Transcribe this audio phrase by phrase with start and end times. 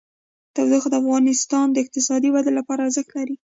[0.55, 3.35] تودوخه د افغانستان د اقتصادي ودې لپاره ارزښت لري.